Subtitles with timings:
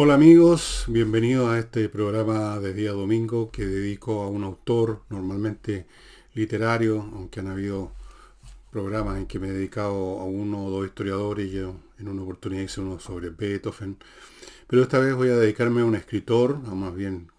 [0.00, 5.86] Hola amigos, bienvenidos a este programa de día domingo que dedico a un autor normalmente
[6.34, 7.90] literario, aunque han habido
[8.70, 12.62] programas en que me he dedicado a uno o dos historiadores y en una oportunidad
[12.62, 13.96] hice uno sobre Beethoven.
[14.68, 17.32] Pero esta vez voy a dedicarme a un escritor, a más bien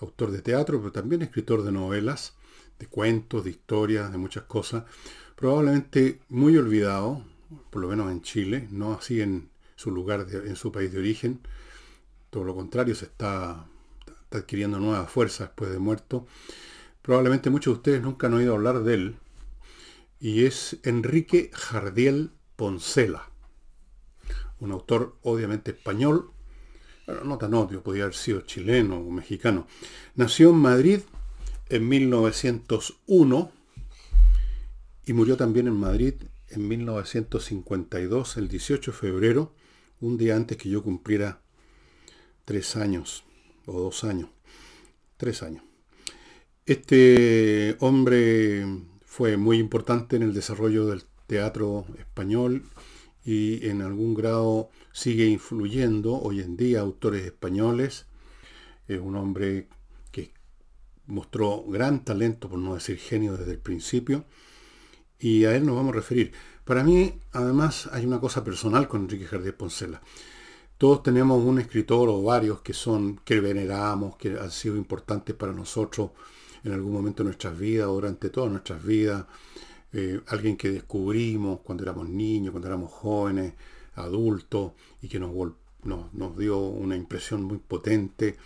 [0.00, 2.34] autor de teatro, pero también escritor de novelas,
[2.78, 4.84] de cuentos, de historias, de muchas cosas.
[5.36, 7.24] Probablemente muy olvidado,
[7.70, 11.40] por lo menos en Chile, no así en su lugar, en su país de origen.
[12.34, 13.64] Todo lo contrario, se está,
[14.32, 16.26] adquiriendo nuevas fuerzas después de muerto.
[17.00, 19.16] Probablemente muchos de ustedes nunca han oído hablar de él.
[20.18, 23.30] Y es Enrique Jardiel Poncela.
[24.58, 26.32] Un autor obviamente español.
[27.06, 29.68] Bueno, no tan obvio, podía haber sido chileno o mexicano.
[30.16, 31.02] Nació en Madrid
[31.68, 33.52] en 1901
[35.06, 36.14] y murió también en Madrid
[36.48, 39.54] en 1952, el 18 de febrero,
[40.00, 41.43] un día antes que yo cumpliera
[42.44, 43.24] tres años
[43.66, 44.30] o dos años.
[45.16, 45.62] Tres años.
[46.66, 48.66] Este hombre
[49.04, 52.64] fue muy importante en el desarrollo del teatro español
[53.24, 58.06] y en algún grado sigue influyendo hoy en día autores españoles.
[58.88, 59.68] Es un hombre
[60.10, 60.32] que
[61.06, 64.24] mostró gran talento, por no decir genio, desde el principio.
[65.18, 66.32] Y a él nos vamos a referir.
[66.64, 70.02] Para mí, además, hay una cosa personal con Enrique Jardín Poncela.
[70.84, 75.54] Todos tenemos un escritor o varios que son, que veneramos, que han sido importantes para
[75.54, 76.10] nosotros
[76.62, 79.24] en algún momento de nuestras vidas durante todas nuestras vidas.
[79.94, 83.54] Eh, alguien que descubrimos cuando éramos niños, cuando éramos jóvenes,
[83.94, 85.32] adultos, y que nos,
[85.84, 88.36] nos, dio una impresión muy potente.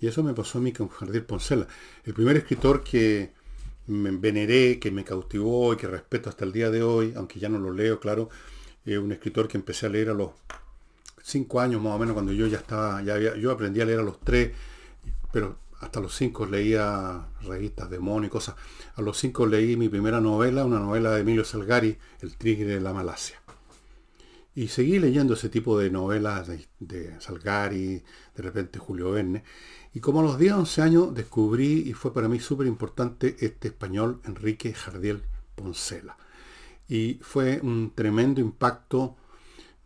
[0.00, 1.66] Y eso me pasó a mí con Jardín Poncela.
[2.04, 3.32] El primer escritor que
[3.88, 7.48] me veneré, que me cautivó y que respeto hasta el día de hoy, aunque ya
[7.48, 8.28] no lo leo, claro,
[8.84, 10.30] es un escritor que empecé a leer a los
[11.28, 14.02] cinco años más o menos, cuando yo ya estaba, ya yo aprendí a leer a
[14.02, 14.52] los tres,
[15.30, 18.56] pero hasta los cinco leía revistas de mono y cosas.
[18.96, 22.80] A los cinco leí mi primera novela, una novela de Emilio Salgari, El Tigre de
[22.80, 23.40] la Malasia.
[24.54, 28.02] Y seguí leyendo ese tipo de novelas de, Salgari,
[28.34, 29.44] de repente Julio Verne.
[29.94, 33.68] Y como a los 10, 11 años descubrí, y fue para mí súper importante, este
[33.68, 35.22] español Enrique Jardiel
[35.54, 36.16] Poncela.
[36.88, 39.16] Y fue un tremendo impacto,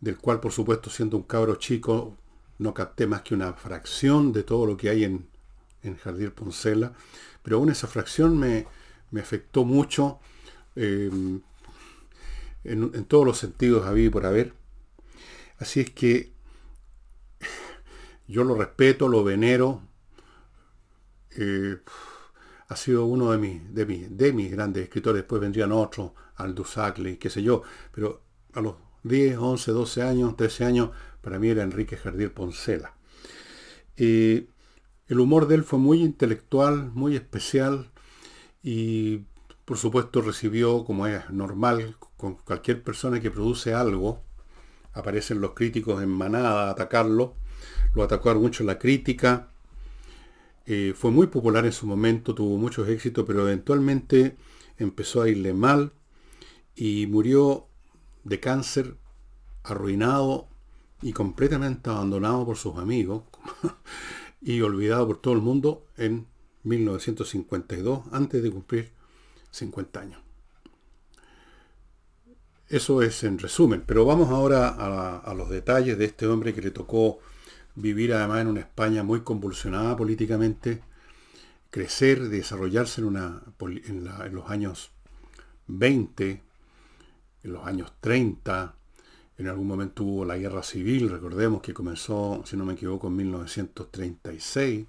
[0.03, 2.17] del cual por supuesto siendo un cabro chico
[2.59, 5.27] no capté más que una fracción de todo lo que hay en,
[5.81, 6.93] en Jardín Poncela,
[7.41, 8.67] pero aún esa fracción me,
[9.17, 10.19] afectó mucho
[10.75, 11.41] em,
[12.65, 14.53] en, todos los sentidos había y por haber.
[15.57, 16.33] Así es que
[18.27, 19.81] yo lo respeto, lo venero.
[21.37, 21.77] Eh,
[22.67, 25.21] ha sido uno de mis, de, mis, de mis grandes escritores.
[25.21, 27.63] Después vendrían otros, Aldous Huxley, qué sé yo.
[27.91, 28.21] Pero
[28.53, 30.89] a los 10, 11, 12 años, 13 años,
[31.21, 32.95] para mí era Enrique Jardín Poncela.
[33.97, 34.47] Eh,
[35.07, 37.91] el humor de él fue muy intelectual, muy especial
[38.63, 39.25] y
[39.65, 44.23] por supuesto recibió, como es normal, con cualquier persona que produce algo,
[44.93, 47.35] aparecen los críticos en manada a atacarlo,
[47.93, 49.49] lo atacó mucho la crítica,
[50.65, 54.37] eh, fue muy popular en su momento, tuvo muchos éxitos, pero eventualmente
[54.77, 55.93] empezó a irle mal
[56.75, 57.67] y murió
[58.23, 58.97] de cáncer,
[59.63, 60.47] arruinado
[61.01, 63.23] y completamente abandonado por sus amigos.
[64.43, 66.27] y olvidado por todo el mundo en
[66.63, 68.91] 1952, antes de cumplir
[69.51, 70.21] 50 años.
[72.67, 76.71] Eso es en resumen, pero vamos ahora a, los detalles de este hombre que le
[76.71, 77.19] tocó
[77.75, 80.81] vivir además en una España muy convulsionada políticamente,
[81.69, 84.91] crecer, desarrollarse en, una, en, los años
[85.67, 86.41] 20,
[87.43, 88.75] en los años 30,
[89.37, 93.15] en algún momento hubo la guerra civil, recordemos que comenzó, si no me equivoco, en
[93.17, 94.85] 1936.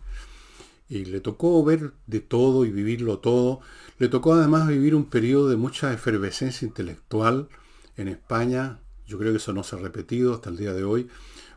[0.88, 3.60] Y le tocó ver de todo y vivirlo todo.
[3.98, 7.48] Le tocó además vivir un periodo de mucha efervescencia intelectual
[7.96, 8.80] en España.
[9.06, 11.08] Yo creo que eso no se ha repetido hasta el día de hoy.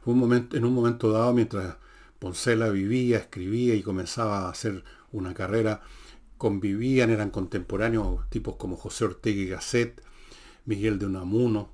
[0.06, 1.76] En un momento dado, mientras
[2.20, 5.82] Poncela vivía, escribía y comenzaba a hacer una carrera,
[6.38, 10.02] convivían, eran contemporáneos tipos como José Ortega y Gasset,
[10.68, 11.72] Miguel de Unamuno,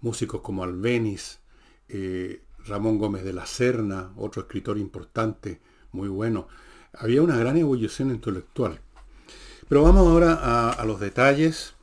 [0.00, 1.40] músicos como Albeniz,
[1.88, 6.46] eh, Ramón Gómez de la Serna, otro escritor importante, muy bueno.
[6.92, 8.80] Había una gran evolución intelectual.
[9.68, 11.74] Pero vamos ahora a, los detalles.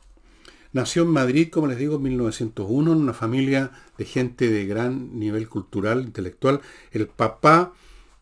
[0.74, 5.18] Nació en Madrid, como les digo, en 1901, en una familia de gente de gran
[5.18, 6.62] nivel cultural, intelectual.
[6.92, 7.74] El papá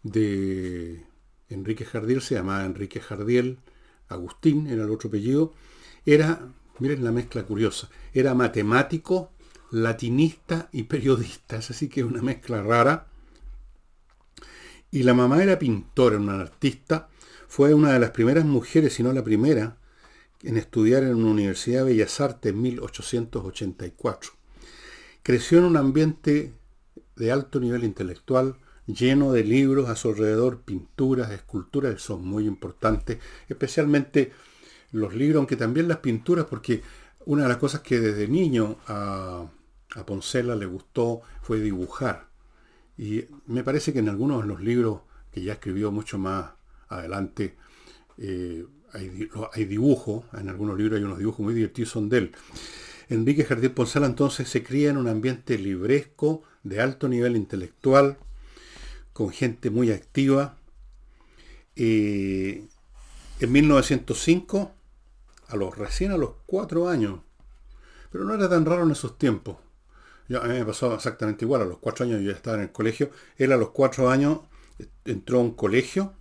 [0.03, 1.03] de
[1.49, 3.57] Enrique Jardiel se llamaba Enrique Jardiel,
[4.07, 5.53] Agustín era el otro apellido,
[6.05, 6.47] era,
[6.79, 9.31] miren la mezcla curiosa, era matemático
[9.71, 13.07] latinista y periodista, es así que una mezcla rara.
[14.91, 17.09] Y la mamá era pintora, una artista,
[17.47, 19.77] fue una de las primeras mujeres, si no la primera,
[20.43, 24.31] en estudiar en una Universidad de Bellas Artes en 1884.
[25.23, 26.53] Creció en un ambiente
[27.15, 33.17] de alto nivel intelectual, lleno de libros a su alrededor, pinturas, esculturas, son muy importantes,
[33.49, 34.31] especialmente
[34.95, 36.81] los libros, aunque también las pinturas, porque
[37.25, 39.45] una de las cosas que desde niño a,
[39.95, 42.27] a Poncela le gustó fue dibujar.
[42.97, 45.01] Y me parece que en algunos de los libros
[45.31, 46.51] que ya escribió mucho más
[46.87, 47.55] adelante,
[48.17, 52.31] eh, hay, hay dibujos, en algunos libros hay unos dibujos muy divertidos, son de él.
[53.09, 58.17] Enrique Jardín Poncela entonces se cría en un ambiente libresco, de alto nivel intelectual,
[59.13, 60.57] con gente muy activa.
[61.75, 62.65] Eh,
[63.39, 64.74] en 1905,
[65.47, 67.19] a los recién a los cuatro años,
[68.11, 69.57] pero no era tan raro en esos tiempos.
[70.29, 72.71] a mí me pasó exactamente igual, a los cuatro años yo ya estaba en el
[72.71, 74.39] colegio, él a los cuatro años
[75.05, 76.13] entró a un colegio,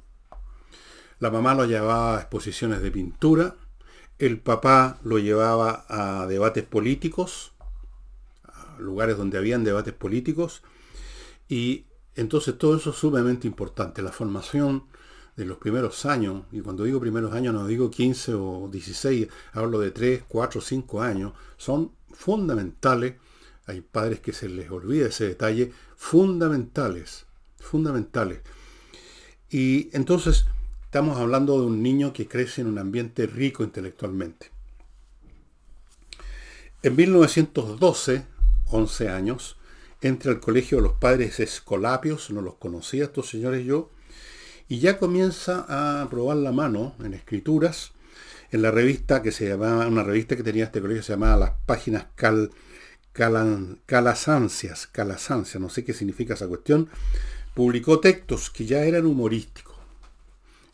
[1.21, 3.57] la mamá lo llevaba a exposiciones de pintura,
[4.19, 7.53] el papá lo llevaba a debates políticos,
[8.45, 10.63] a lugares donde habían debates políticos,
[11.49, 14.85] y entonces todo eso es sumamente importante, la formación
[15.37, 19.81] de los primeros años, y cuando digo primeros años no digo 15 o 16, hablo
[19.81, 23.17] de 3, 4, 5 años, son fundamentales,
[23.67, 27.27] hay padres que se les olvida ese detalle, fundamentales,
[27.59, 28.41] fundamentales.
[29.51, 30.47] Y entonces
[30.85, 34.51] estamos hablando de un niño que crece en un ambiente rico intelectualmente.
[36.83, 38.27] En 1912,
[38.67, 39.57] 11 años,
[40.03, 43.91] entra al colegio de los padres escolapios, no los conocía estos señores yo,
[44.69, 47.93] y ya comienza a probar la mano en escrituras,
[48.51, 51.53] en la revista que se llamaba, una revista que tenía este colegio se llamaba Las
[51.67, 52.51] Páginas Cal,
[53.13, 56.89] Calasancias, Calasancias, no sé qué significa esa cuestión,
[57.55, 59.75] publicó textos que ya eran humorísticos.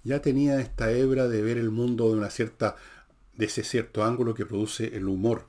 [0.03, 2.77] Ya tenía esta hebra de ver el mundo de una cierta,
[3.35, 5.49] de ese cierto ángulo que produce el humor.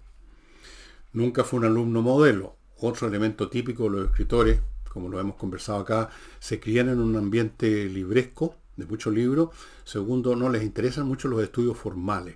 [1.14, 2.58] Nunca fue un alumno modelo.
[2.78, 4.60] Otro elemento típico de los escritores,
[4.92, 6.10] como lo hemos conversado acá,
[6.40, 9.50] se crían en un ambiente libresco, de muchos libros.
[9.84, 12.36] Segundo, no les interesan mucho los estudios formales,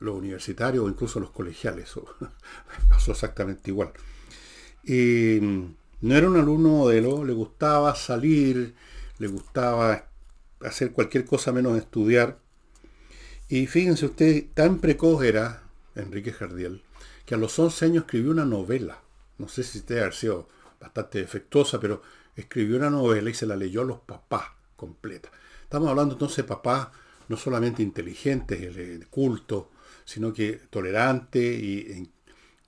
[0.00, 1.92] los universitarios o incluso los colegiales.
[2.88, 3.92] pasó exactamente igual.
[4.82, 5.38] Y
[6.00, 8.74] no era un alumno modelo, le gustaba salir,
[9.18, 10.08] le gustaba
[10.60, 12.38] hacer cualquier cosa menos estudiar.
[13.48, 15.62] Y fíjense usted, tan precoz era
[15.94, 16.82] Enrique Jardiel,
[17.24, 19.00] que a los 11 años escribió una novela.
[19.38, 20.48] No sé si usted ha sido
[20.84, 22.02] bastante defectuosa, pero
[22.36, 24.44] escribió una novela y se la leyó a los papás
[24.76, 25.30] completa.
[25.62, 26.88] Estamos hablando entonces de papás
[27.28, 29.66] no solamente inteligentes, cultos,
[30.04, 32.10] sino que tolerantes y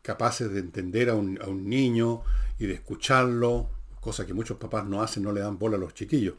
[0.02, 2.22] capaces de entender a un, a un niño,
[2.58, 3.68] y de escucharlo,
[4.00, 6.34] cosa que muchos papás no hacen, no le dan bola a los chiquillos.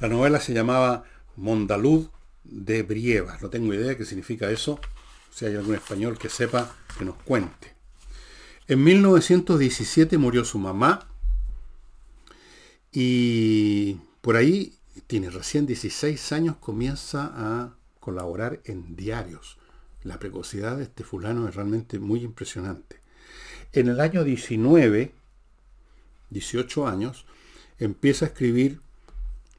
[0.00, 1.04] La novela se llamaba
[1.36, 2.08] Mondalud
[2.44, 4.80] de Brievas, no tengo idea qué significa eso,
[5.30, 7.72] si hay algún español que sepa, que nos cuente.
[8.68, 11.08] En 1917 murió su mamá
[12.92, 19.58] y por ahí tiene recién 16 años, comienza a colaborar en diarios.
[20.04, 23.00] La precocidad de este fulano es realmente muy impresionante.
[23.72, 25.12] En el año 19,
[26.30, 27.26] 18 años,
[27.78, 28.80] empieza a escribir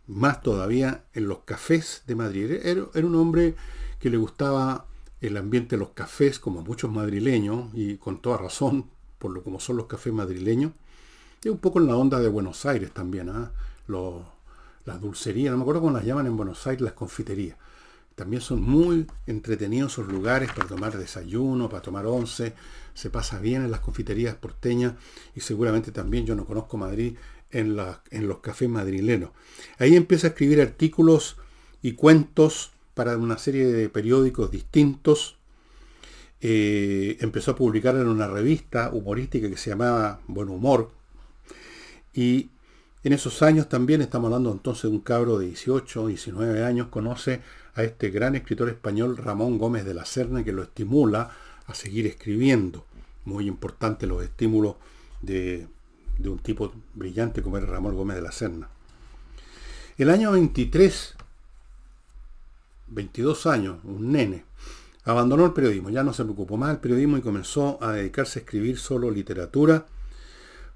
[0.08, 2.52] más todavía en los cafés de Madrid.
[2.64, 3.56] Era, un hombre
[4.00, 4.86] que le gustaba
[5.22, 8.90] el ambiente de los cafés, como muchos madrileños, y con toda razón,
[9.24, 10.74] por lo como son los cafés madrileños.
[11.46, 13.54] Y un poco en la onda de Buenos Aires también, ¿ah?
[13.88, 17.56] las dulcerías, no me acuerdo cómo las llaman en Buenos Aires, las confiterías.
[18.16, 22.54] También son muy entretenidos esos lugares para tomar desayuno, para tomar once.
[22.94, 24.96] Se pasa bien en las confiterías porteñas
[25.36, 27.16] y seguramente también yo no conozco Madrid
[27.50, 27.78] en,
[28.12, 29.30] en los cafés madrileños.
[29.80, 31.38] Ahí empieza a escribir artículos
[31.82, 35.38] y cuentos para una serie de periódicos distintos.
[36.46, 40.92] Eh, empezó a publicar en una revista humorística que se llamaba Buen Humor.
[42.14, 42.50] Y
[43.02, 47.40] en esos años también, estamos hablando entonces de un cabro de 18, 19 años, conoce
[47.76, 51.32] a este gran escritor español Ramón Gómez de la Serna que lo estimula
[51.66, 52.86] a seguir escribiendo.
[53.24, 54.76] Muy importante los estímulos
[55.22, 55.66] de,
[56.26, 58.68] un tipo brillante como era Ramón Gómez de la Serna.
[59.98, 61.16] El año 23,
[62.88, 64.44] 22 años, un nene,
[65.06, 68.42] abandonó el periodismo, ya no se preocupó más del periodismo y comenzó a dedicarse a
[68.44, 69.86] escribir solo literatura.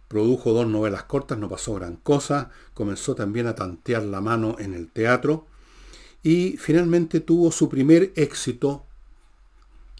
[0.07, 2.49] Produjo dos novelas cortas, no pasó gran cosa.
[2.73, 5.47] Comenzó también a tantear la mano en el teatro
[6.23, 8.85] y finalmente tuvo su primer éxito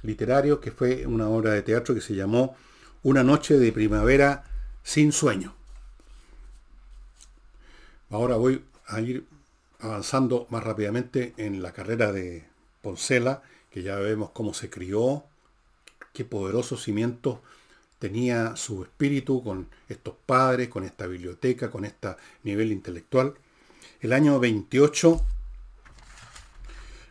[0.02, 2.56] literario, que fue una obra de teatro que se llamó
[3.04, 4.44] Una noche de primavera
[4.84, 5.54] sin sueño.
[8.10, 9.26] Ahora voy a ir
[9.80, 12.46] avanzando más rápidamente en la carrera de
[12.82, 13.44] Poncela,
[13.78, 15.24] que ya vemos cómo se crió,
[16.12, 17.38] qué poderosos cimientos
[18.00, 23.36] tenía su espíritu con estos padres, con esta biblioteca, con este nivel intelectual.
[24.02, 25.24] El año 28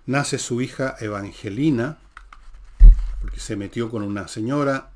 [0.07, 1.99] nace su hija Evangelina,
[3.21, 4.91] porque se metió con una señora,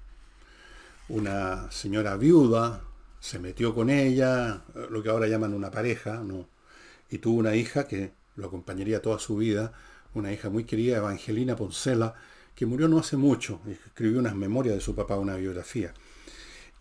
[1.08, 2.82] una señora viuda,
[3.20, 6.48] se metió con ella, lo que ahora llaman una pareja, ¿no?
[7.08, 9.72] y tuvo una hija que lo acompañaría toda su vida,
[10.14, 12.14] una hija muy querida, Evangelina Poncela,
[12.55, 15.95] que murió no hace mucho, escribió unas memorias de su papá, una biografía.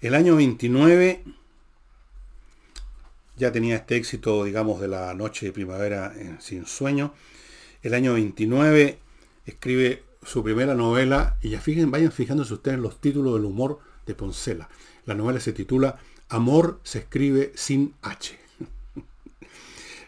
[0.01, 1.23] El año 29
[3.37, 7.13] ya tenía este éxito, digamos, de la noche de primavera sin sueño.
[7.81, 8.99] El año 29
[9.45, 14.15] escribe su primera novela, y ya fíjense, vayan fijándose ustedes los títulos del humor de
[14.15, 14.69] Poncela.
[15.05, 18.48] La novela se titula Amor se escribe sin H.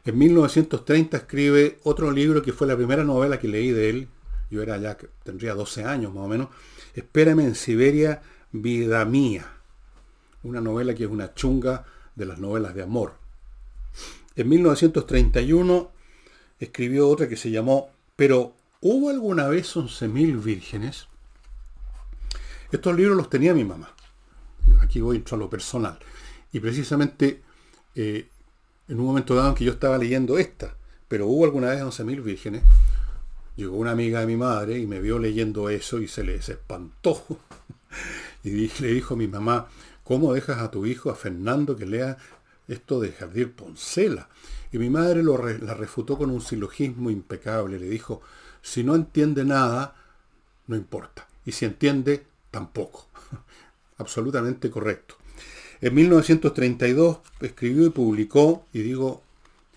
[0.03, 4.07] En 1930 escribe otro libro que fue la primera novela que leí de él.
[4.49, 6.49] Yo era ya, tendría 12 años más o menos.
[6.95, 9.45] Espérame en Siberia, vida mía.
[10.43, 13.13] Una novela que es una chunga de las novelas de amor.
[14.35, 15.91] En 1931
[16.59, 21.07] escribió otra que se llamó Pero ¿hubo alguna vez 11.000 vírgenes?
[22.71, 23.93] Estos libros los tenía mi mamá.
[24.79, 25.99] Aquí voy a lo personal.
[26.51, 27.41] Y precisamente
[27.95, 28.29] eh,
[28.91, 30.75] en un momento dado en que yo estaba leyendo esta,
[31.07, 32.63] pero hubo alguna vez 11.000 vírgenes,
[33.55, 37.23] llegó una amiga de mi madre y me vio leyendo eso y se les espantó.
[38.43, 39.69] y le dijo a mi mamá,
[40.03, 42.17] ¿cómo dejas a tu hijo, a Fernando, que lea
[42.67, 44.27] esto de Jardir Poncela?
[44.73, 47.79] Y mi madre lo la refutó con un silogismo impecable.
[47.79, 48.21] Le dijo,
[48.61, 49.95] si no entiende nada,
[50.67, 51.29] no importa.
[51.45, 53.07] Y si entiende, tampoco.
[53.99, 55.15] Absolutamente correcto.
[55.81, 59.23] En 1932 escribió y publicó, y digo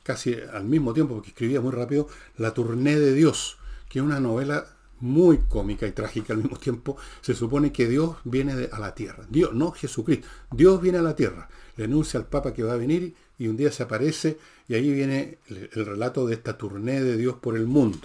[0.02, 3.56] casi al mismo tiempo, porque escribía muy rápido, La Tournée de Dios,
[3.88, 4.66] que es una novela
[5.00, 6.96] muy cómica y trágica al mismo tiempo.
[7.23, 9.25] Se supone que Dios viene a la tierra.
[9.28, 10.28] Dios, no Jesucristo.
[10.50, 11.49] Dios viene a la tierra.
[11.76, 14.92] Le anuncia al Papa que va a venir y un día se aparece y ahí
[14.92, 17.99] viene el, el relato de esta tournée de Dios por el mundo.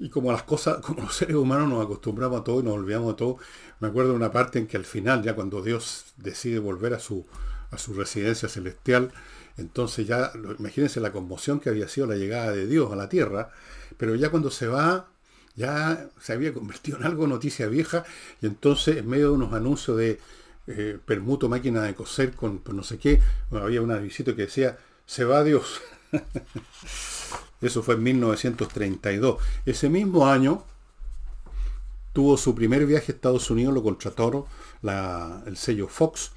[0.00, 3.08] Y como las cosas, como los seres humanos nos acostumbramos a todo y nos olvidamos
[3.08, 3.36] de todo,
[3.78, 6.98] me acuerdo de una parte en que al final, ya cuando Dios decide volver a
[6.98, 7.26] su,
[7.70, 9.12] a su residencia celestial,
[9.58, 13.50] entonces ya, imagínense la conmoción que había sido la llegada de Dios a la tierra,
[13.98, 15.10] pero ya cuando se va,
[15.54, 18.04] ya se había convertido en algo noticia vieja,
[18.40, 20.18] y entonces en medio de unos anuncios de
[20.66, 25.24] eh, permuto máquina de coser con no sé qué, había un avisito que decía, se
[25.24, 25.82] va Dios.
[27.60, 29.42] Eso fue en 1932.
[29.66, 30.64] Ese mismo año
[32.12, 34.46] tuvo su primer viaje a Estados Unidos, lo contrató
[35.46, 36.32] el sello Fox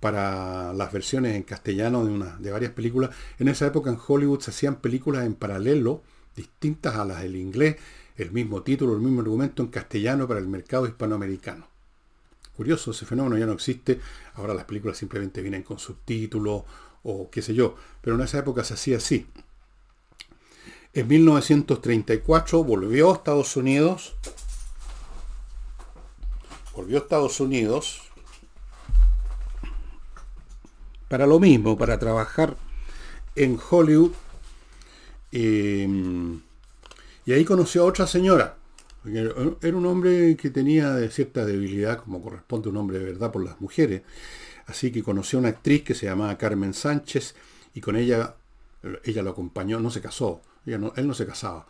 [0.00, 3.10] para las versiones en castellano de, una, de varias películas.
[3.38, 6.02] En esa época en Hollywood se hacían películas en paralelo,
[6.36, 7.76] distintas a las del inglés,
[8.16, 11.68] el mismo título, el mismo argumento en castellano para el mercado hispanoamericano.
[12.56, 14.00] Curioso, ese fenómeno ya no existe.
[14.34, 16.64] Ahora las películas simplemente vienen con subtítulos
[17.04, 17.76] o qué sé yo.
[18.00, 19.28] Pero en esa época se hacía así.
[20.98, 24.16] En 1934 volvió a Estados Unidos.
[26.74, 28.00] Volvió a Estados Unidos
[31.06, 32.56] para lo mismo, para trabajar
[33.36, 34.10] en Hollywood.
[35.30, 35.86] Y
[37.28, 38.56] ahí conoció a otra señora.
[39.04, 43.44] Era un hombre que tenía cierta debilidad, como corresponde a un hombre de verdad por
[43.44, 44.02] las mujeres.
[44.66, 47.36] Así que conoció a una actriz que se llamaba Carmen Sánchez
[47.72, 48.34] y con ella,
[49.04, 50.42] ella lo acompañó, no se casó,
[50.74, 51.66] él no se casaba.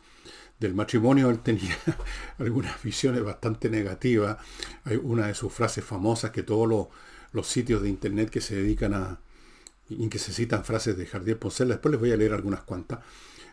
[0.59, 1.77] Del matrimonio él tenía
[2.39, 4.39] algunas visiones bastante negativas.
[4.85, 6.89] Hay una de sus frases famosas que todos
[7.33, 9.21] los, sitios de internet que se dedican a,
[9.91, 13.01] en que se citan frases de Jardier Poncela, después les voy a leer algunas cuantas,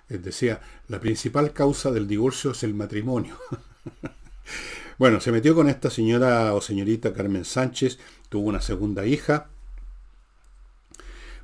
[0.10, 3.38] eh, decía, la principal causa del divorcio es el matrimonio.
[4.98, 8.00] bueno, se metió con esta señora o señorita Carmen Sánchez,
[8.30, 9.50] tuvo una segunda hija,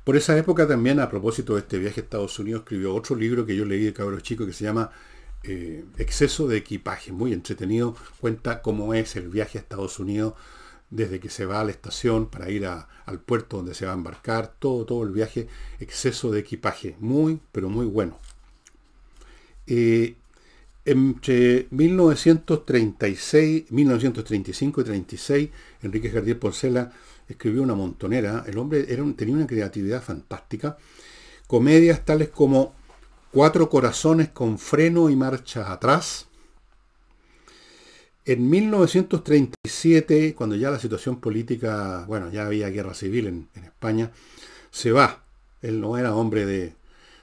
[0.04, 3.46] por esa época también, a propósito de este viaje a Estados Unidos, escribió otro libro
[3.46, 4.90] que yo leí de cabros chico que se llama
[5.44, 7.12] eh, Exceso de equipaje.
[7.12, 7.96] Muy entretenido.
[8.20, 10.34] Cuenta cómo es el viaje a Estados Unidos
[10.90, 13.96] desde que se va a la estación para ir al puerto donde se va a
[13.96, 14.54] embarcar.
[14.58, 15.48] Todo, todo el viaje.
[15.80, 16.96] Exceso de equipaje.
[17.00, 18.18] Muy, pero muy bueno.
[19.66, 20.16] Eh,
[20.84, 25.50] entre 1936, 1935 y 36,
[25.82, 26.92] Enrique Jardier Porcela
[27.32, 28.44] escribió una montonera.
[28.46, 30.76] El hombre era tenía una creatividad fantástica.
[31.46, 32.74] Comedias tales como
[33.32, 36.26] Cuatro corazones con freno y marcha atrás.
[38.26, 44.10] En 1937, cuando ya la situación política, bueno, ya había guerra civil en, España,
[44.70, 45.24] se va.
[45.62, 46.74] Él no era hombre de,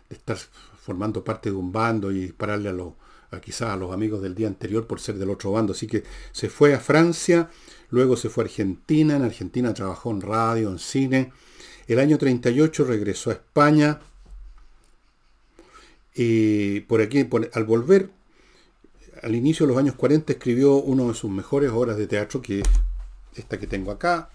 [0.10, 2.94] estar formando parte de un bando y dispararle a, los,
[3.30, 5.74] a quizás a los amigos del día anterior por ser del otro bando.
[5.74, 7.52] Así que se fue a Francia,
[7.92, 11.32] luego se fue a Argentina, en Argentina trabajó en radio, en cine.
[11.88, 14.00] El año 38 regresó a España
[16.14, 18.10] y por aquí, al volver,
[19.24, 22.60] al inicio de los años 40 escribió una de sus mejores obras de teatro, que
[22.60, 22.68] es
[23.36, 24.30] esta que tengo acá.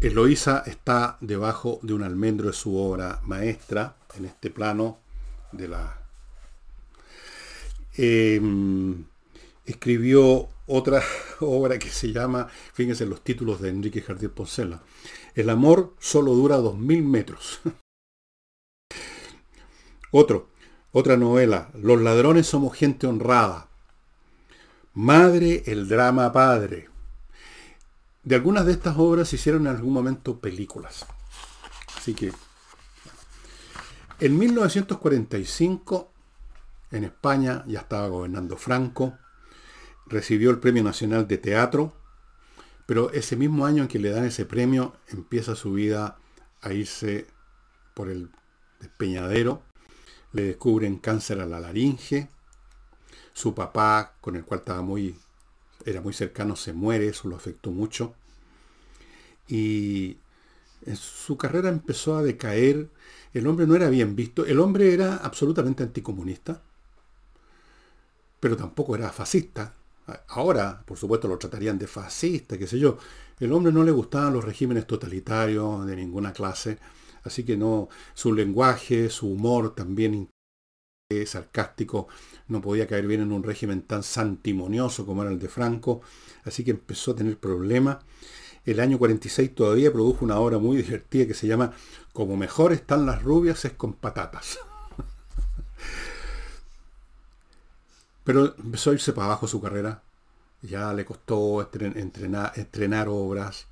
[0.00, 4.98] Eloísa está debajo de un almendro de su obra maestra, en este plano
[5.52, 5.98] de la...
[7.96, 9.04] Em,
[9.68, 11.02] escribió otra
[11.40, 14.82] obra que se llama, fíjense los títulos de Enrique Jardín Poncela,
[15.34, 17.60] El amor solo dura 2000 metros.
[20.10, 20.48] Otro,
[20.90, 23.68] otra novela, Los ladrones somos gente honrada.
[24.94, 26.88] Madre, el drama padre.
[28.22, 31.04] De algunas de estas obras se hicieron en algún momento películas.
[31.94, 32.32] Así que,
[34.18, 36.10] en 1945,
[36.90, 39.18] en España ya estaba gobernando Franco,
[40.08, 41.94] recibió el Premio Nacional de Teatro,
[42.86, 46.18] pero ese mismo año en que le dan ese premio empieza su vida
[46.62, 47.26] a irse
[47.94, 48.30] por el
[48.80, 49.62] despeñadero.
[50.32, 52.28] Le descubren cáncer a la laringe,
[53.32, 55.16] su papá, con el cual estaba muy,
[55.84, 58.14] era muy cercano, se muere, eso lo afectó mucho,
[59.48, 60.18] y
[60.94, 62.88] su carrera empezó a decaer,
[63.32, 66.62] el hombre no era bien visto, el hombre era absolutamente anticomunista,
[68.40, 69.74] pero tampoco era fascista.
[70.28, 72.98] Ahora, por supuesto, lo tratarían de fascista, qué sé yo.
[73.38, 76.78] El hombre no le gustaban los regímenes totalitarios de ninguna clase
[77.28, 80.30] Así que no, su lenguaje, su humor también
[81.26, 82.08] sarcástico,
[82.48, 86.02] no podía caer bien en un régimen tan santimonioso como era el de Franco,
[86.44, 87.98] así que empezó a tener problemas.
[88.64, 91.72] El año 46 todavía produjo una obra muy divertida que se llama
[92.12, 94.58] Como mejor están las rubias es con patatas.
[98.28, 100.02] Pero empezó a irse para abajo su carrera.
[100.60, 103.68] Ya le costó entrenar, obras.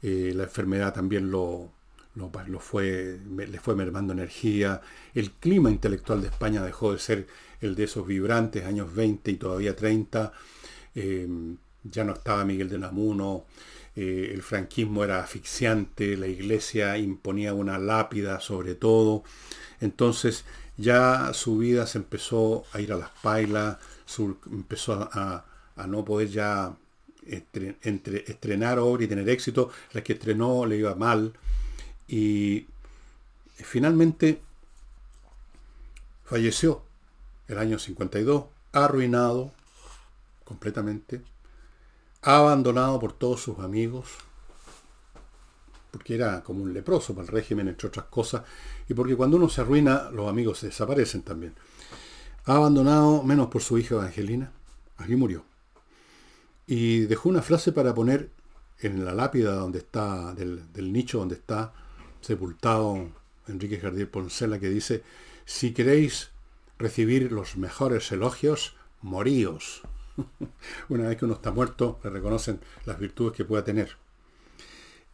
[0.00, 1.72] Eh, la enfermedad también lo,
[2.14, 4.80] lo, fue, le fue mermando energía.
[5.12, 7.26] El clima intelectual de España dejó de ser
[7.60, 10.32] el de esos vibrantes años 20 y todavía 30.
[10.94, 11.26] Eh,
[11.82, 13.46] ya no estaba Miguel de Namuno.
[13.96, 19.24] Eh, el franquismo era asfixiante, la iglesia imponía una lápida sobre todo.
[19.80, 20.44] Entonces
[20.76, 23.78] ya su vida se empezó a ir a las pailas,
[24.50, 25.44] empezó a,
[25.86, 26.76] no poder ya
[27.24, 29.70] estrenar obra y tener éxito.
[29.92, 31.32] La que estrenó le iba mal.
[32.08, 32.66] Y
[33.56, 34.40] finalmente
[36.24, 36.82] falleció
[37.48, 39.52] el año 52, arruinado
[40.44, 41.22] completamente,
[42.22, 44.06] abandonado por todos sus amigos,
[45.90, 48.42] porque era como un leproso para el régimen, entre otras cosas,
[48.88, 51.54] y porque cuando uno se arruina, los amigos se desaparecen también.
[52.46, 54.52] Abandonado menos por su hija Angelina,
[54.98, 55.44] aquí murió.
[56.64, 58.30] Y dejó una frase para poner
[58.78, 61.72] en la lápida donde está, del, del nicho donde está
[62.20, 63.08] sepultado
[63.48, 65.02] Enrique Jardier Poncela, que dice,
[65.44, 66.30] si queréis
[66.78, 69.82] recibir los mejores elogios, moríos.
[70.88, 73.96] Una vez que uno está muerto, le reconocen las virtudes que pueda tener.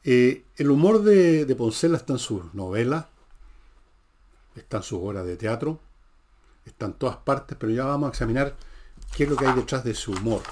[0.04, 3.06] Eh, el humor de, de, Poncela está en sus novelas,
[4.54, 5.80] está en sus obras de teatro,
[6.64, 8.54] está en todas partes, pero ya vamos a examinar
[9.16, 10.42] qué es lo que hay detrás de su humor.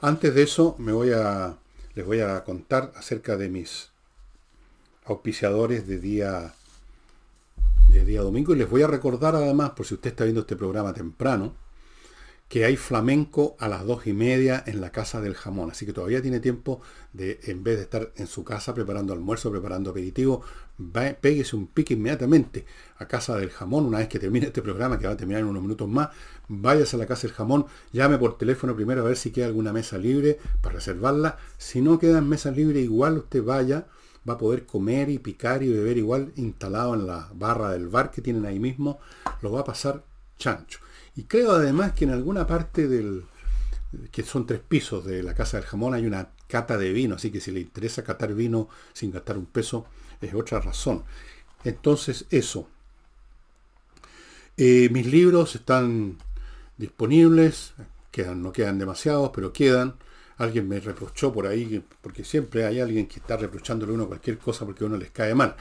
[0.00, 1.56] Antes de eso, me voy a,
[1.94, 3.90] les voy a contar acerca de mis
[5.06, 6.54] auspiciadores de día,
[7.88, 8.54] de día domingo.
[8.54, 11.54] Y les voy a recordar además, por si usted está viendo este programa temprano,
[12.48, 15.70] que hay flamenco a las dos y media en la Casa del Jamón.
[15.70, 16.80] Así que todavía tiene tiempo
[17.12, 20.42] de, en vez de estar en su casa preparando almuerzo, preparando aperitivo,
[20.78, 21.16] va,
[21.52, 22.64] un pique inmediatamente
[22.98, 23.86] a Casa del Jamón.
[23.86, 26.10] Una vez que termine este programa, que va a terminar en unos minutos más,
[26.48, 29.72] váyase a la Casa del Jamón, llame por teléfono primero a ver si queda alguna
[29.72, 31.38] mesa libre para reservarla.
[31.58, 33.86] Si no quedan mesas libres, igual usted vaya
[34.28, 38.10] va a poder comer y picar y beber igual instalado en la barra del bar
[38.10, 38.98] que tienen ahí mismo,
[39.42, 40.02] lo va a pasar
[40.38, 40.78] chancho.
[41.16, 43.24] Y creo además que en alguna parte del,
[44.10, 47.30] que son tres pisos de la Casa del Jamón, hay una cata de vino, así
[47.30, 49.86] que si le interesa catar vino sin gastar un peso,
[50.20, 51.04] es otra razón.
[51.64, 52.68] Entonces, eso.
[54.56, 56.18] Eh, mis libros están
[56.76, 57.74] disponibles,
[58.10, 59.94] quedan, no quedan demasiados, pero quedan.
[60.36, 64.38] Alguien me reprochó por ahí, porque siempre hay alguien que está reprochándole a uno cualquier
[64.38, 65.54] cosa porque a uno les cae mal.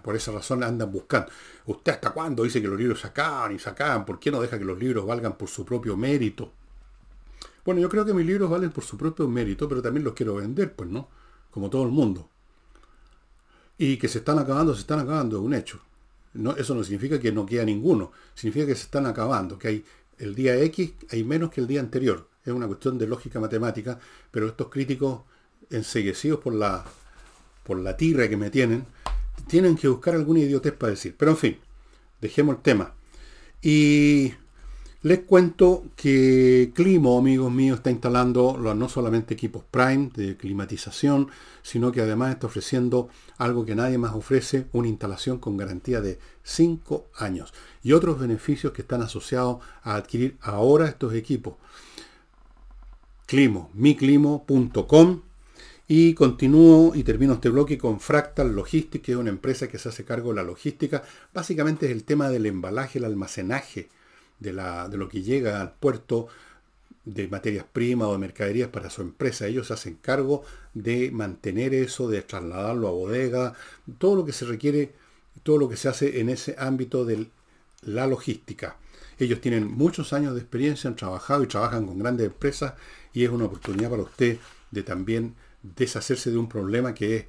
[0.00, 1.28] Por esa razón andan buscando.
[1.66, 4.04] ¿Usted hasta cuándo dice que los libros sacaban y sacaban?
[4.04, 6.52] ¿Por qué no deja que los libros valgan por su propio mérito?
[7.64, 10.36] Bueno, yo creo que mis libros valen por su propio mérito, pero también los quiero
[10.36, 11.08] vender, pues, ¿no?
[11.50, 12.28] Como todo el mundo.
[13.76, 15.80] Y que se están acabando, se están acabando, es un hecho.
[16.34, 19.84] No, eso no significa que no queda ninguno, significa que se están acabando, que hay
[20.18, 22.28] el día X hay menos que el día anterior.
[22.44, 23.98] Es una cuestión de lógica matemática,
[24.30, 25.22] pero estos críticos
[25.70, 26.84] enseguecidos por la,
[27.64, 28.86] por la tirra que me tienen,
[29.46, 31.14] tienen que buscar alguna idiotez para decir.
[31.16, 31.58] Pero en fin,
[32.20, 32.94] dejemos el tema.
[33.62, 34.32] Y
[35.02, 41.28] les cuento que Climo, amigos míos, está instalando no solamente equipos Prime de climatización,
[41.62, 46.18] sino que además está ofreciendo algo que nadie más ofrece, una instalación con garantía de
[46.42, 51.54] 5 años y otros beneficios que están asociados a adquirir ahora estos equipos.
[53.26, 55.27] Climo, miclimo.com
[55.90, 59.88] y continúo y termino este bloque con Fractal Logistics, que es una empresa que se
[59.88, 61.02] hace cargo de la logística.
[61.32, 63.88] Básicamente es el tema del embalaje, el almacenaje
[64.38, 66.28] de, la, de lo que llega al puerto
[67.06, 69.46] de materias primas o de mercaderías para su empresa.
[69.46, 73.54] Ellos se hacen cargo de mantener eso, de trasladarlo a bodega,
[73.96, 74.92] todo lo que se requiere,
[75.42, 77.28] todo lo que se hace en ese ámbito de
[77.80, 78.76] la logística.
[79.18, 82.74] Ellos tienen muchos años de experiencia, han trabajado y trabajan con grandes empresas
[83.14, 84.36] y es una oportunidad para usted
[84.70, 87.26] de también deshacerse de un problema que es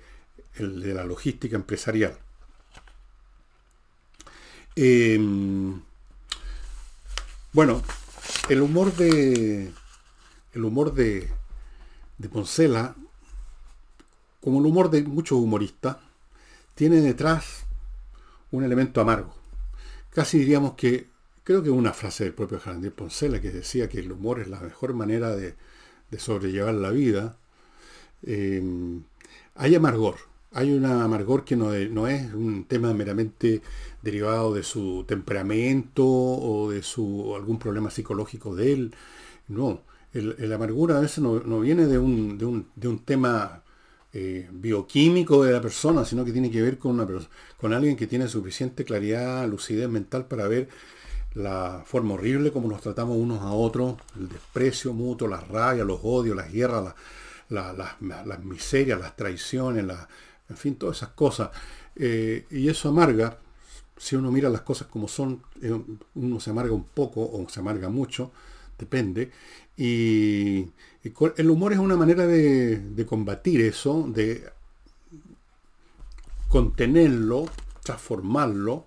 [0.55, 2.17] el de la logística empresarial.
[4.75, 5.81] Em,
[7.53, 7.81] bueno,
[8.49, 9.71] el humor de.
[10.53, 11.29] El humor de,
[12.17, 12.95] de Poncela,
[14.41, 15.97] como el humor de muchos humoristas,
[16.75, 17.65] tiene detrás
[18.51, 19.35] un elemento amargo.
[20.11, 21.07] Casi diríamos que,
[21.43, 24.59] creo que una frase del propio Jarandir Poncela que decía que el humor es la
[24.59, 25.55] mejor manera de,
[26.09, 27.37] de sobrellevar la vida,
[28.23, 28.61] eh,
[29.55, 30.15] hay amargor.
[30.51, 33.61] Hay una amargor que no, es un tema meramente
[34.01, 38.95] derivado de su temperamento o de su algún problema psicológico de él.
[39.47, 43.63] No, el, amargura a veces no, viene de un, de un, tema
[44.13, 47.07] eh, bioquímico de la persona, sino que tiene que ver con, una,
[47.57, 50.69] con alguien que tiene suficiente claridad, lucidez mental para ver
[51.35, 55.99] la forma horrible como nos tratamos unos a otros, el desprecio mutuo, la rabia, los
[56.01, 56.95] odios, las guerras, la,
[57.49, 59.85] las miserias, las traiciones,
[60.49, 61.49] en fin, todas esas cosas.
[61.95, 63.37] Eh, y eso amarga,
[63.97, 65.77] si uno mira las cosas como son, eh,
[66.15, 68.31] uno se amarga un poco o se amarga mucho,
[68.77, 69.31] depende.
[69.77, 70.67] Y,
[71.37, 74.49] el humor es una manera de, combatir eso, de
[76.49, 77.45] contenerlo,
[77.83, 78.85] transformarlo.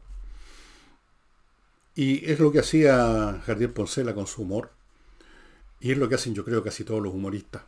[1.95, 4.71] Y es lo que hacía Jardier Poncela con su humor.
[5.81, 7.63] Y es lo que hacen yo creo casi todos los humoristas.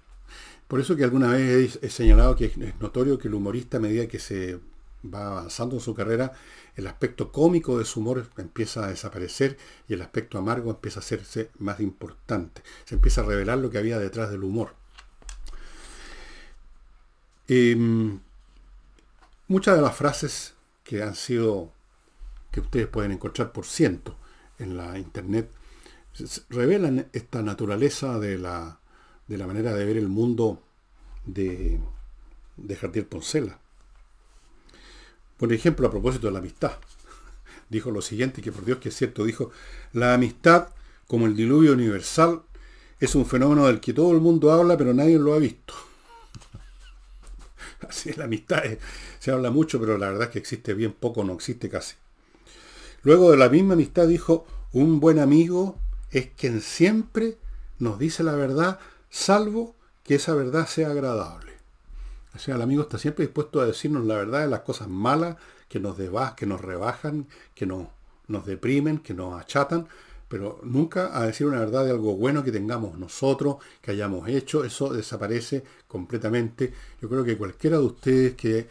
[0.74, 4.08] Por eso que alguna vez he, señalado que es notorio que el humorista a medida
[4.08, 4.58] que se
[5.04, 6.32] va avanzando en su carrera,
[6.74, 9.56] el aspecto cómico de su humor empieza a desaparecer
[9.86, 12.64] y el aspecto amargo empieza a hacerse más importante.
[12.86, 14.74] Se empieza a revelar lo que había detrás del humor.
[17.46, 18.18] Em,
[19.46, 21.70] muchas de las frases que han sido,
[22.50, 24.16] que ustedes pueden encontrar por ciento
[24.58, 25.52] en la internet,
[26.50, 28.80] revelan esta naturaleza de la
[29.26, 30.62] de la manera de ver el mundo
[31.24, 31.80] de,
[32.56, 33.58] de Jardier Poncela.
[35.36, 36.72] Por ejemplo, a propósito de la amistad,
[37.68, 39.50] dijo lo siguiente, que por Dios que es cierto, dijo,
[39.92, 40.68] la amistad,
[41.06, 42.42] como el diluvio universal,
[43.00, 45.74] es un fenómeno del que todo el mundo habla, pero nadie lo ha visto.
[47.88, 48.62] Así es, la amistad
[49.18, 51.96] se habla mucho, pero la verdad es que existe bien poco, no existe casi.
[53.02, 55.78] Luego de la misma amistad dijo, un buen amigo
[56.10, 57.36] es quien siempre
[57.78, 58.78] nos dice la verdad
[59.14, 61.52] salvo que esa verdad sea agradable.
[62.34, 65.36] O sea, el amigo está siempre dispuesto a decirnos la verdad de las cosas malas
[65.68, 67.86] que nos debas, que nos rebajan, que nos,
[68.26, 69.86] nos deprimen, que nos achatan,
[70.26, 74.64] pero nunca a decir una verdad de algo bueno que tengamos nosotros, que hayamos hecho,
[74.64, 76.74] eso desaparece completamente.
[77.00, 78.68] Yo creo que cualquiera de ustedes que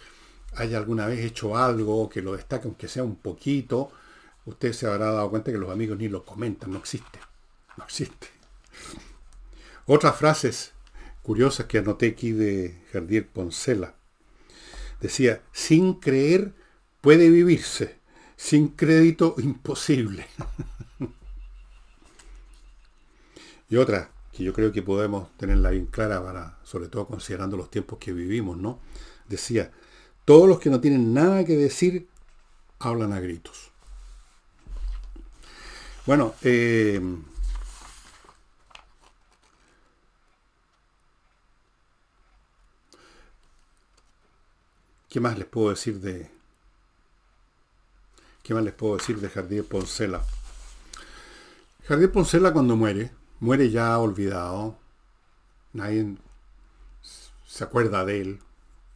[0.58, 3.91] haya alguna vez hecho algo, que lo destaque aunque sea un poquito,
[4.45, 7.19] usted se habrá dado cuenta que los amigos ni lo comentan, no existe,
[7.77, 8.42] no existe.
[9.86, 10.74] Otras frases
[11.24, 13.96] curiosas que anoté aquí de Jardier Poncela.
[15.02, 16.54] Decía, sin creer
[17.02, 17.98] puede vivirse,
[18.36, 20.26] sin crédito imposible.
[23.69, 27.69] y otra que yo creo que podemos tenerla bien clara para, sobre todo considerando los
[27.69, 28.80] tiempos que vivimos, ¿no?
[29.28, 29.72] Decía,
[30.26, 32.08] todos los que no tienen nada que decir
[32.80, 33.72] hablan a gritos.
[36.06, 37.00] Bueno, eh,
[45.13, 46.28] ¿Qué más les puedo decir de,
[48.41, 50.26] ¿Qué más les puedo decir de Jardier Poncela?
[51.84, 54.76] Jardier Poncela cuando muere, muere ya olvidado,
[55.71, 56.15] nadie
[57.45, 58.39] se acuerda de él,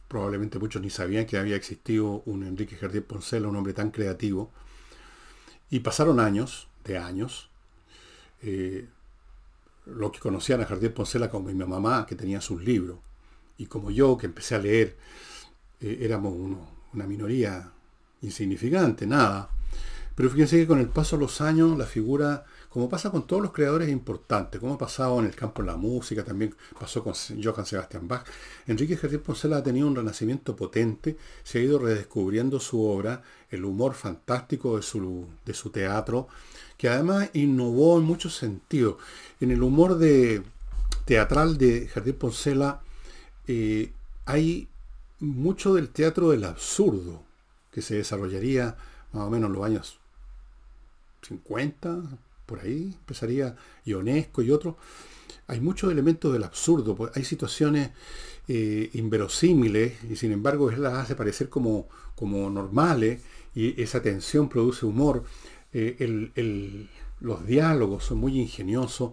[0.08, 4.50] probablemente muchos ni sabían que había existido un Enrique Jardier Poncela, un hombre tan creativo,
[5.70, 7.48] y pasaron años, de años,
[8.42, 8.88] eh,
[9.86, 12.98] los que conocían a Jardier Poncela como mi mamá, que tenía sus libros,
[13.56, 14.96] y como yo, que empecé a leer,
[15.80, 16.34] eh, éramos
[16.92, 17.70] una minoría
[18.22, 19.50] insignificante, nada.
[20.18, 23.40] Pero fíjense que con el paso de los años la figura, como pasa con todos
[23.40, 27.14] los creadores importantes, como ha pasado en el campo de la música, también pasó con
[27.14, 28.26] Johann Sebastian Bach,
[28.66, 33.64] Enrique Jardier Poncela ha tenido un renacimiento potente, se ha ido redescubriendo su obra, el
[33.64, 36.26] humor fantástico de su, de su teatro,
[36.76, 38.96] que además innovó en muchos sentidos.
[39.40, 40.42] En el humor de,
[41.04, 42.80] teatral de Jardier Poncela
[43.46, 43.92] eh,
[44.26, 44.68] hay
[45.20, 47.22] mucho del teatro del absurdo
[47.72, 48.76] que se desarrollaría
[49.12, 49.98] más o menos en los años
[51.22, 52.02] 50,
[52.46, 54.76] por ahí, empezaría Ionesco y otros.
[55.46, 57.90] Hay muchos elementos del absurdo, pues, hay situaciones
[58.48, 63.22] eh, inverosímiles y sin embargo él las hace parecer como, como normales
[63.54, 65.24] y esa tensión produce humor.
[65.72, 66.88] Eh,
[67.20, 69.12] los diálogos son muy ingeniosos.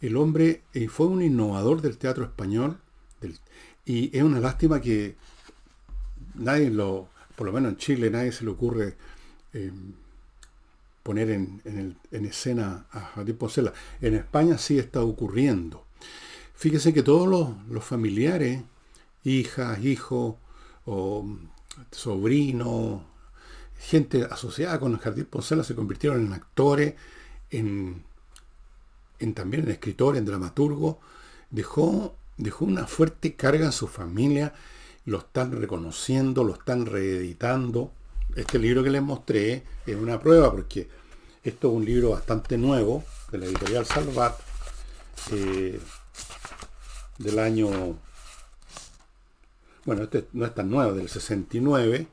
[0.00, 2.78] El hombre eh, fue un innovador del teatro español
[3.84, 5.16] y es una lástima que
[6.38, 8.96] nadie lo, por lo menos en Chile, nadie se le ocurre
[9.52, 9.70] eh,
[11.02, 13.72] poner en, escena a Javier Poncela.
[14.00, 15.84] En España sí está ocurriendo.
[16.54, 18.62] Fíjese que todos los, familiares,
[19.22, 20.34] hijas, hijos,
[20.84, 21.26] o
[21.92, 23.02] sobrinos,
[23.78, 26.94] gente asociada con Jardín Poncela se convirtieron en actores,
[27.50, 28.02] en,
[29.34, 30.96] también en escritores, en dramaturgos.
[31.50, 34.54] Dejó, dejó una fuerte carga en su familia
[35.06, 37.92] lo están reconociendo, lo están reeditando.
[38.34, 40.88] Este libro que les mostré es una prueba porque
[41.42, 44.38] esto es un libro bastante nuevo de la editorial Salvat
[45.30, 45.80] eh,
[47.18, 47.98] del año,
[49.84, 52.08] bueno, este no es tan nuevo, del 69.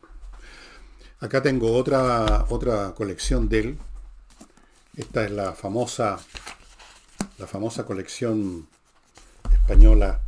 [1.19, 3.77] Acá tengo otra, otra colección de él.
[4.95, 6.19] Esta es la famosa,
[7.39, 8.67] la famosa colección
[9.51, 10.21] española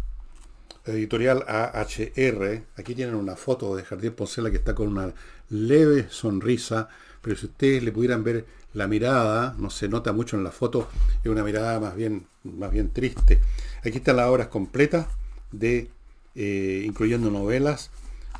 [0.85, 2.63] editorial AHR.
[2.77, 5.13] Aquí tienen una foto de Jardín Poncela que está con una
[5.49, 6.89] leve sonrisa,
[7.21, 10.89] pero si ustedes le pudieran ver la mirada, no se nota mucho en la foto,
[11.23, 13.41] es una mirada más bien, más bien triste.
[13.79, 15.07] Aquí están las obras completas
[15.51, 15.89] de,
[16.35, 17.89] eh, incluyendo novelas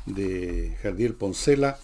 [0.04, 1.78] de Jardín Poncela,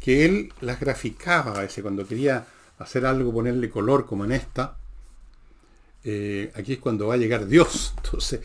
[0.00, 2.46] que él las graficaba a veces cuando quería
[2.78, 4.76] hacer algo, ponerle color como en esta.
[6.04, 7.94] Eh, aquí es cuando va a llegar Dios.
[8.04, 8.40] Entonces,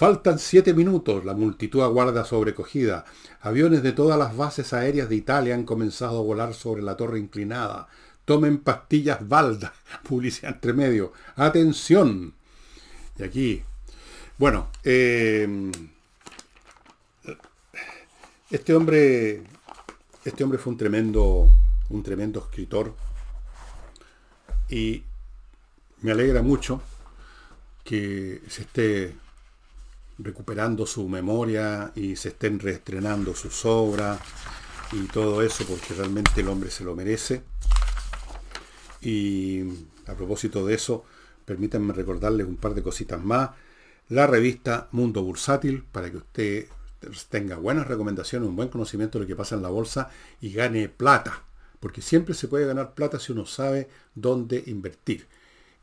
[0.00, 3.04] Faltan siete minutos, la multitud aguarda sobrecogida.
[3.42, 7.18] Aviones de todas las bases aéreas de Italia han comenzado a volar sobre la torre
[7.18, 7.86] inclinada.
[8.24, 9.74] Tomen pastillas balda,
[10.08, 11.12] publicidad entre medio.
[11.36, 12.32] Atención.
[13.18, 13.62] Y aquí,
[14.38, 15.70] bueno, em,
[18.50, 19.42] este hombre,
[20.24, 21.46] este hombre fue un tremendo,
[21.90, 22.94] un tremendo escritor
[24.70, 25.04] y
[26.00, 26.80] me alegra mucho
[27.84, 29.14] que se esté
[30.22, 34.20] recuperando su memoria y se estén reestrenando sus obras
[34.92, 37.42] y todo eso porque realmente el hombre se lo merece.
[39.00, 39.62] Y
[40.06, 41.04] a propósito de eso,
[41.44, 43.50] permítanme recordarles un par de cositas más.
[44.08, 46.66] La revista Mundo Bursátil, para que usted
[47.28, 50.88] tenga buenas recomendaciones, un buen conocimiento de lo que pasa en la bolsa y gane
[50.88, 51.44] plata.
[51.78, 55.26] Porque siempre se puede ganar plata si uno sabe dónde invertir.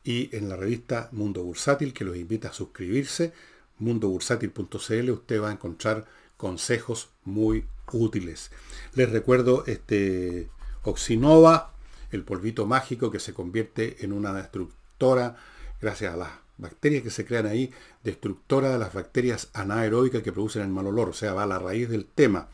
[0.04, 3.34] Y en la revista Mundo Bursátil, que los invita a suscribirse,
[3.80, 6.06] mundobursátil.cl usted va a encontrar
[6.38, 8.52] consejos muy útiles.
[8.94, 10.50] Les recuerdo este
[10.84, 11.74] Oxinova,
[12.12, 15.36] el polvito mágico que se convierte en una destructora
[15.82, 17.72] gracias a las bacterias que se crean ahí,
[18.04, 21.60] destructora de las bacterias anaeróbicas que producen el mal olor, o sea, va a la
[21.60, 22.50] raíz del tema.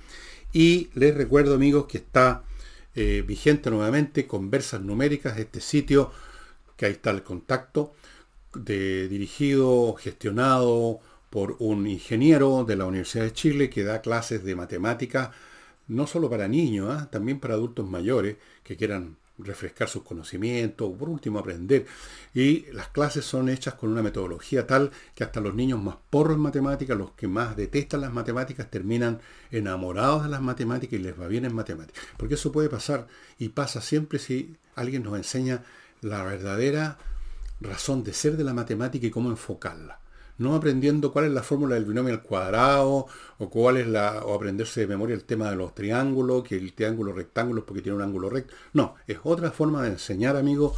[0.52, 2.44] Y les recuerdo amigos que está
[2.96, 6.12] eh, vigente nuevamente Conversas Numéricas, este sitio,
[6.76, 7.94] que ahí está el contacto,
[8.54, 11.00] de, dirigido, gestionado,
[11.34, 15.32] por un ingeniero de la Universidad de Chile que da clases de matemática,
[15.88, 17.10] no solo para niños, ¿ah?
[17.10, 21.88] también para adultos mayores que quieran refrescar sus conocimientos, por último aprender.
[22.36, 26.36] Y las clases son hechas con una metodología tal que hasta los niños más porros
[26.36, 29.20] en matemáticas, los que más detestan las matemáticas, terminan
[29.50, 32.04] enamorados de las matemáticas y les va bien en matemáticas.
[32.16, 33.08] Porque eso puede pasar
[33.40, 35.64] y pasa siempre si alguien nos enseña
[36.02, 37.00] la verdadera
[37.60, 40.03] razón de ser de la matemática y cómo enfocarla
[40.38, 44.34] no aprendiendo cuál es la fórmula del binomio al cuadrado, o cuál es la, o
[44.34, 47.98] aprenderse de memoria el tema de los triángulos, que el triángulo rectángulo es porque tiene
[47.98, 48.54] un ángulo recto.
[48.74, 50.78] No, es otra forma de enseñar, amigos,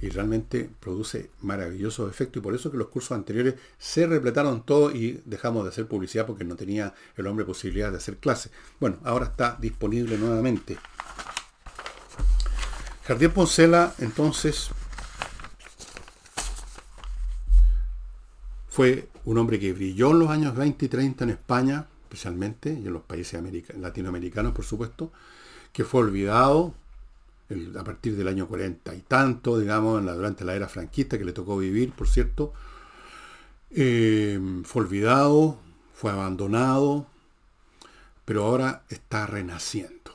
[0.00, 4.92] y realmente produce maravillosos efectos y por eso que los cursos anteriores se repletaron todo
[4.92, 8.52] y dejamos de hacer publicidad porque no tenía el hombre posibilidad de hacer clases.
[8.78, 10.78] Bueno, ahora está disponible nuevamente.
[13.04, 14.70] Jardín Poncela entonces
[18.78, 22.86] fue un hombre que brilló en los años 20 y 30 en España, especialmente, y
[22.86, 23.42] en los países
[23.76, 25.10] latinoamericanos, por supuesto,
[25.72, 26.74] que fue olvidado
[27.76, 31.58] a partir del año 40 y tanto, digamos, durante la era franquista que le tocó
[31.58, 32.52] vivir, por cierto,
[33.72, 35.58] eh, fue olvidado,
[35.92, 37.08] fue abandonado,
[38.24, 40.12] pero ahora está renaciendo.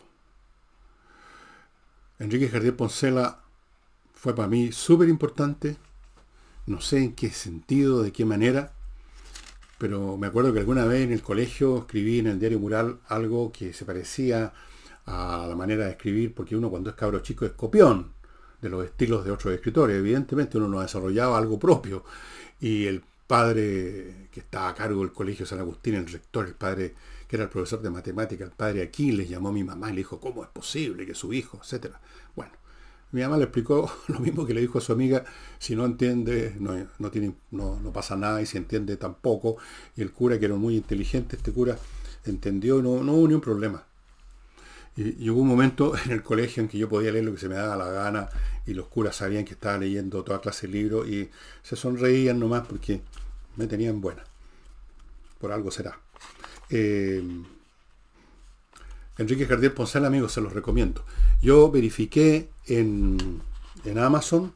[2.17, 3.41] Enrique Jardín Poncela
[4.13, 5.75] fue para mí súper importante,
[6.65, 8.73] no sé en qué sentido, de qué manera,
[9.77, 13.51] pero me acuerdo que alguna vez en el colegio escribí en el diario Mural algo
[13.51, 14.53] que se parecía
[15.05, 18.13] a la manera de escribir, porque uno cuando es cabro chico es copión
[18.61, 19.97] de los estilos de otros escritores.
[19.97, 22.05] Evidentemente uno no ha desarrollado algo propio.
[22.61, 26.95] Y el padre que estaba a cargo del colegio San Agustín, el rector, el padre
[27.27, 29.93] que era el profesor de matemática, el padre aquí, le llamó a mi mamá y
[29.93, 31.99] le dijo, ¿cómo es posible que su hijo, etcétera?
[32.35, 32.53] Bueno,
[33.13, 35.23] mi mamá le explicó lo mismo que le dijo a su amiga,
[35.59, 39.57] si no entiende, no, no, pasa nada, y si entiende tampoco.
[39.95, 41.77] Y el cura, que era muy inteligente, este cura
[42.25, 43.85] entendió, no, no hubo ni un problema.
[44.95, 47.49] Y, hubo un momento en el colegio en que yo podía leer lo que se
[47.49, 48.29] me daba la gana
[48.65, 51.29] y los curas sabían que estaba leyendo toda clase de libros y
[51.61, 53.01] se sonreían nomás porque
[53.57, 54.23] me tenían buena.
[55.39, 55.99] Por algo será.
[56.69, 57.23] Eh,
[59.19, 61.05] Enrique Jardiel Poncel, amigos, se los recomiendo.
[61.41, 63.41] Yo verifiqué en,
[63.85, 64.53] en Amazon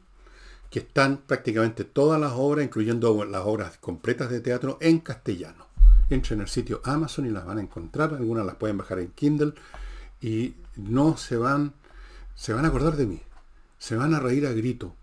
[0.69, 5.65] que están prácticamente todas las obras, incluyendo las obras completas de teatro, en castellano.
[6.09, 8.13] Entren el sitio Amazon y las van a encontrar.
[8.13, 9.53] Algunas las pueden bajar en Kindle
[10.21, 11.73] y no se van,
[12.35, 13.21] se van a acordar de mí,
[13.77, 14.93] se van a reír a grito.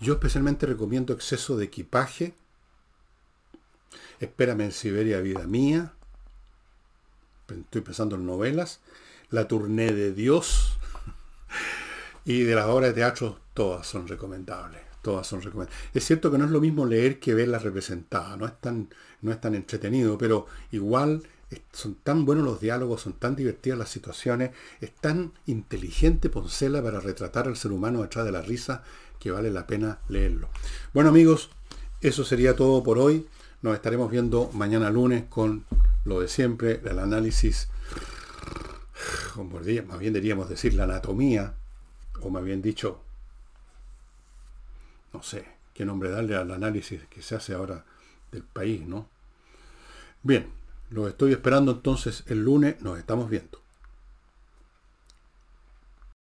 [0.00, 2.34] Yo especialmente recomiendo Exceso de Equipaje,
[4.20, 5.92] Espérame en Siberia, Vida Mía,
[7.48, 8.80] estoy pensando en novelas,
[9.30, 10.75] La Tournée de Dios,
[12.26, 14.82] y de las obras de teatro todas son recomendables.
[15.00, 15.80] Todas son recomendables.
[15.94, 18.88] Es cierto que no es lo mismo leer que verlas representadas, no es tan,
[19.22, 21.22] no es tan entretenido, pero igual
[21.72, 26.98] son tan buenos los diálogos, son tan divertidas las situaciones, es tan inteligente Poncela para
[26.98, 28.82] retratar al ser humano detrás de la risa
[29.20, 30.48] que vale la pena leerlo.
[30.92, 31.50] Bien amigos,
[32.00, 33.28] eso sería todo por hoy.
[33.62, 35.64] Nos estaremos viendo mañana lunes con
[36.04, 37.68] lo de siempre, el análisis,
[39.86, 41.54] más bien diríamos decir la anatomía,
[42.22, 43.00] o más bien dicho,
[45.12, 47.84] no sé qué nombre darle al análisis que se hace ahora
[48.32, 49.08] del país, ¿no?
[50.22, 50.50] Bien,
[50.90, 53.60] lo estoy esperando entonces el lunes, nos estamos viendo.